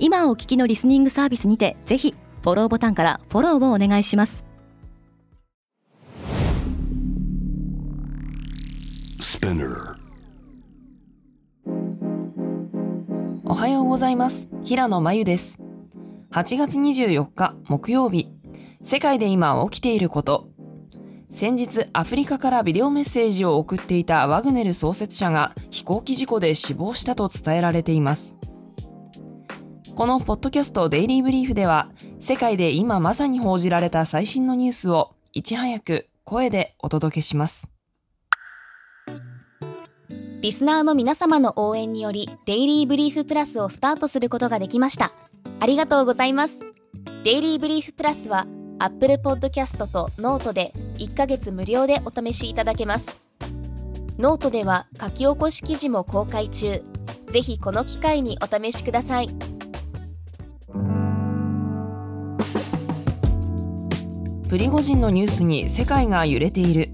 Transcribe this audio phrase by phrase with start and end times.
[0.00, 4.44] 今お聞きのリスニングサービスにてぜひフォローボタンからフォローをお願いします。
[13.44, 14.48] おはようございます。
[14.62, 15.58] 平野真由です。
[16.30, 18.28] 8月24日木曜日。
[18.84, 20.48] 世界で今起きていること。
[21.30, 28.34] 先日アフリカからビデオメッセージを送っていたワグネル創設者が飛行機事故で死亡したと伝えられています
[29.98, 37.66] このポッドキャストデイリーブリーフでは世界で今まさに報じられた最新のニュースをいち早く声でお届けします。
[40.40, 45.12] リスナーの皆様の応援によりデイリーブリーフプラスをスタートすることができました。
[45.58, 46.60] ありがとうございます。
[47.24, 48.46] デイリーブリーフプラスは
[48.78, 53.20] Apple Podcast と Note で1ヶ月無料でお試しいただけます。
[54.16, 56.84] ノートでは書き起こし記事も公開中。
[57.26, 59.47] ぜひこの機会にお試しください。
[64.48, 66.88] プリゴジンのニュースに世界が揺れている。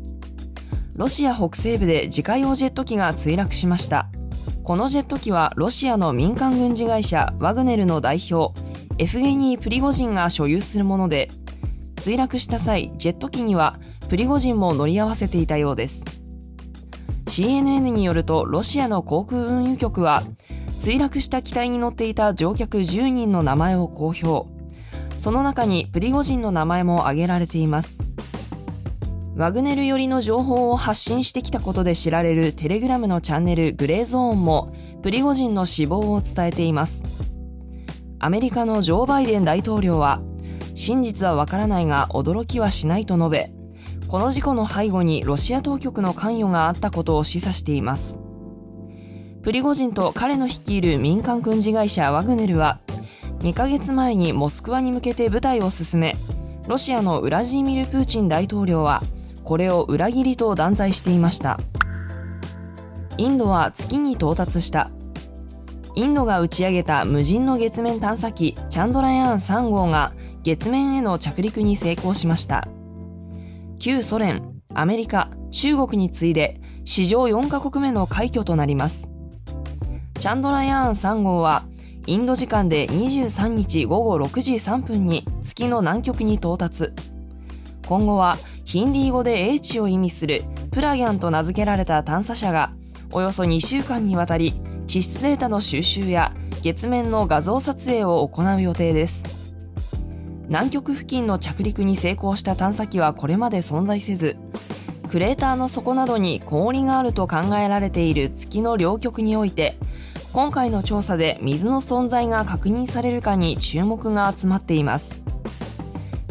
[0.96, 4.08] ロシア北西部で自家用ジェット機が墜落しました。
[4.64, 8.60] このジェット機はロシアの民間軍事会社ワグネルの代表
[8.98, 11.28] エフゲニー・プリゴジンが所有するもので
[11.94, 16.02] 墜落した際ジェット機にはプリゴジンも乗り合わせていたようです。
[17.26, 20.24] CNN によるとロシアの航空運輸局は
[20.80, 24.53] 墜落した機体に乗っていた乗客10人の名前を公表。
[25.24, 27.98] その中にプリゴジンの名前も挙げられています。
[29.34, 37.02] ワグネル寄りの情報を発信してきたことで知られるテレグラムのチャンネルグレーゾーンもプリゴジンの死亡を伝えています。
[38.18, 40.20] アメリカのジョー・バイデン大統領は
[40.74, 43.50] 真実はわからないが驚きはしないと述べ
[44.08, 48.18] この事故の背後にロシア当局の関与があったことを示唆しています。
[49.40, 52.82] プリゴジンと彼の率いる民間軍事会社ワグネルは
[53.44, 56.16] 2ヶ月前にモスクワに向けて部隊を進め
[56.66, 59.02] ロシアのウラジーミル・プーチン大統領は
[59.44, 61.60] これを裏切りと断罪していました。
[63.18, 64.90] インドは月に到達した。
[65.94, 72.66] インドが打ち上げた無人の月面探査機チャンドラヤーン3号が月面への着陸に成功しました。
[73.78, 79.06] 旧ソ連アメリカ中国に次いで史上4カ国目の快挙となります。
[80.18, 81.64] チャンドラヤーン3号は
[82.06, 86.92] インド時間で23日午後6時3分に月の南極に到達。
[87.86, 92.72] 今後はヒンディー語で英知を意味するプラギャンと名付けられた探査車が
[93.10, 94.52] およそ2週間にわたり
[94.86, 99.24] 地質データの収集や月面の画像撮影を行う予定です。
[100.48, 104.36] 南極付近の着陸に成功した探査機はこれまで存在せず
[105.10, 109.78] クレーターの底などに氷があると考えられている月の両極において
[110.34, 115.22] 今回の調査で水の存在が確認されるかに注目が集まっています。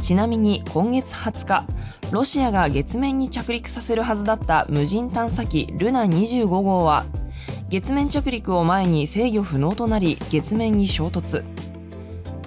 [0.02, 1.66] ちなみに今月20日
[2.12, 7.06] ロシアが月面に着陸させるはずだった無人探査機ルナ25号は
[7.70, 11.46] 月面着陸を前に制御不能となり月面に衝突。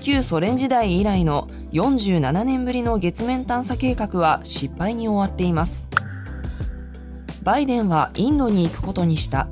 [0.02, 5.88] 旧ソ連時代以来の47年ぶりの月面探査計画は失敗に終わっています。
[7.42, 9.48] バイデンはインドに行くことにした。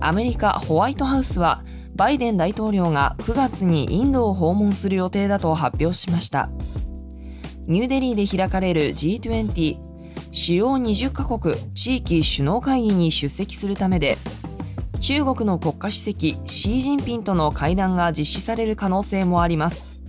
[0.00, 1.62] アメリカホワイトハウスは
[1.94, 6.50] バイデン大統領が9月にインドを訪問する予定だと発表しました。
[7.66, 9.78] ニューデリーで開かれる G20
[10.32, 14.16] 主要20カ国地域首脳会議に出席するためで
[15.00, 20.00] 中国の国家主席シー・ジンピンとの会談が実施される可能性もあります。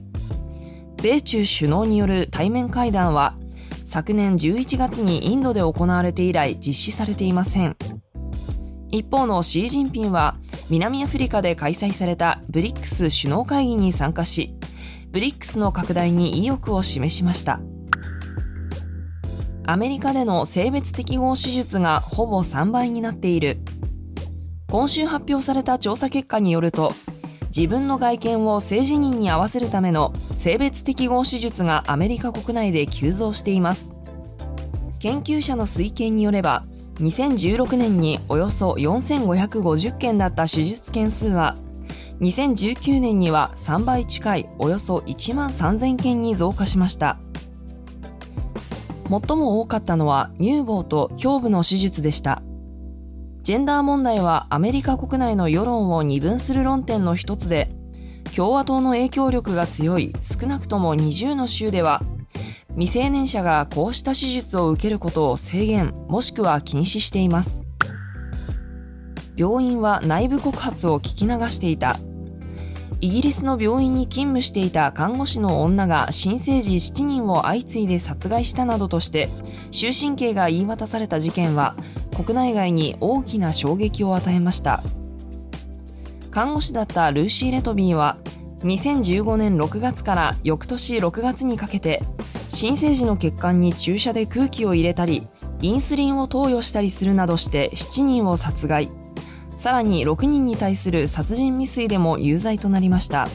[1.01, 3.35] 米中首脳による対面会談は
[3.83, 7.75] 昨年11月にインドで行われて以来実施されていません。
[8.91, 10.35] 一方のシー・ジンピンは
[10.69, 14.53] 南アフリカで開催されたブリックス首脳会議に参加し
[15.11, 17.59] ブリックスの拡大に意欲を示しました。
[19.65, 23.57] アメリカでの性別適合手術がほぼ3倍になっている。
[24.67, 26.93] 今週発表された調査結果によると
[27.55, 33.91] 自分の外見を性自認に合わせるための性別適合手術がアメリカ国内で急増しています。
[34.99, 36.63] 研究者の推計によれば
[36.95, 41.55] 2016年におよそ4550件だった手術件数は
[42.19, 47.17] 2019年には3倍近いおよそ1万3000件に増加しました。
[49.09, 52.43] 最も多かったのは乳房と胸部の手術でした。
[53.41, 57.71] ジェンダー問題はアメリカ国内の世論を二分する論点の一つで
[58.35, 62.03] 共和党の影響力が強い少なくとも20の州では
[62.75, 67.63] 未成年者がこうした手術を受けることを制限もしくは禁止しています。
[69.35, 71.97] 病院は内部告発を聞き流していた。
[73.01, 79.29] イギリスの病院に勤務していた看護師の女が新生児7人を相次いで殺害したなどとして
[79.71, 81.75] 終身刑が言い渡された事件は
[82.15, 84.83] 国内外に大きな衝撃を与えました。
[86.29, 88.17] 看護師だったルーシー・レトビーは
[88.63, 92.01] 2015年6月から翌年6月にかけて
[92.49, 95.27] 新生児の血管に注射で空気を入れたり
[95.61, 98.91] インスリンを投与したりするなどして7人を殺害。
[99.57, 103.27] さらに6人に対する殺人未遂でも有罪となりました。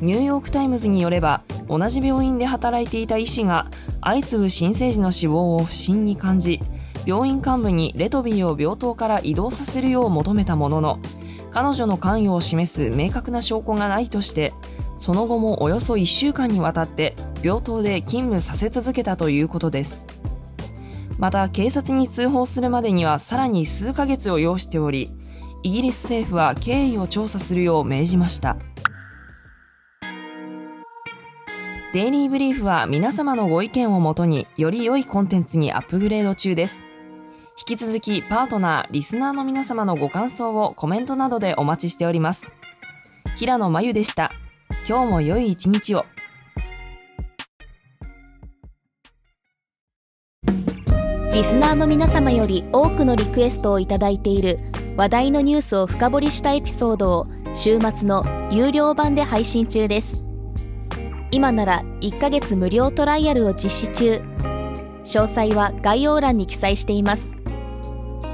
[0.00, 3.70] ニューヨーク・タイムズによれば同じ病院で働いていた医師が
[4.00, 6.60] 相次ぐ新生児の死亡を不審に感じ
[7.06, 10.98] 病院幹部にレトビーを病棟から移動させるよう求めたものの
[11.52, 14.52] 彼女の関与を示す明確な証拠がないとして
[14.98, 20.06] その後もおよそ1週間にわたって病棟で勤務させ続けたということです。
[21.18, 25.12] また警察に通報するまでにはさらに数ヶ月を要しており
[25.62, 28.56] イギリス政府は経緯を調査するよう命じました。
[31.92, 36.82] デイリーブリーフは皆様のご意見をもとにより良いコンテンツにアップグレード中です。
[37.58, 42.50] 引き続きパートナー、リスナーの皆様のご感想をコメントなどでお待ちしております。
[43.36, 44.32] 平野真由でした。
[44.88, 46.06] 今日も良い一日を。
[51.32, 54.58] リスナーの皆様より多くのリクエストをいただいている
[54.96, 60.26] 話題のニュースを深掘りしたエピソードを週末の有料版で配信中です。
[61.30, 64.22] 今なら1ヶ月無料トライアルを実施中。
[65.04, 67.41] 詳細は概要欄に記載しています。